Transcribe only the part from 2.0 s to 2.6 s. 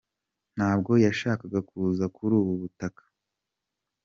kuri ubu